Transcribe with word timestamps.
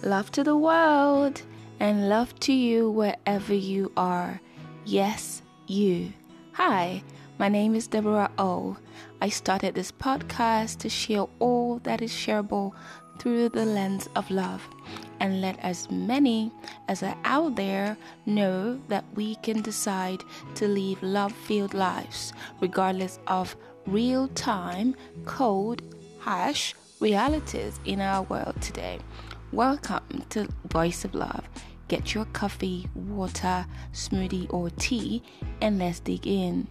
Love 0.00 0.32
to 0.32 0.42
the 0.42 0.56
world 0.56 1.42
and 1.78 2.08
love 2.08 2.38
to 2.40 2.52
you 2.52 2.90
wherever 2.90 3.54
you 3.54 3.92
are. 3.96 4.40
Yes, 4.84 5.42
you. 5.66 6.12
Hi, 6.52 7.02
my 7.38 7.48
name 7.48 7.74
is 7.74 7.86
Deborah 7.86 8.30
O. 8.38 8.76
I 9.20 9.28
started 9.28 9.74
this 9.74 9.92
podcast 9.92 10.78
to 10.78 10.88
share 10.88 11.26
all 11.38 11.78
that 11.84 12.02
is 12.02 12.10
shareable 12.12 12.72
through 13.18 13.50
the 13.50 13.64
lens 13.64 14.08
of 14.16 14.30
love 14.30 14.68
and 15.20 15.40
let 15.40 15.58
as 15.60 15.90
many 15.90 16.50
as 16.88 17.02
are 17.02 17.16
out 17.24 17.54
there 17.54 17.96
know 18.26 18.80
that 18.88 19.04
we 19.14 19.36
can 19.36 19.62
decide 19.62 20.22
to 20.56 20.66
live 20.66 21.00
love 21.02 21.32
filled 21.32 21.74
lives 21.74 22.32
regardless 22.60 23.20
of 23.28 23.54
real 23.86 24.28
time, 24.28 24.96
cold, 25.24 25.82
harsh 26.18 26.74
realities 27.00 27.78
in 27.84 28.00
our 28.00 28.22
world 28.22 28.54
today. 28.60 28.98
Welcome 29.52 30.24
to 30.30 30.48
Voice 30.64 31.04
of 31.04 31.14
Love. 31.14 31.46
Get 31.88 32.14
your 32.14 32.24
coffee, 32.24 32.88
water, 32.94 33.66
smoothie, 33.92 34.50
or 34.50 34.70
tea, 34.70 35.22
and 35.60 35.78
let's 35.78 36.00
dig 36.00 36.26
in. 36.26 36.68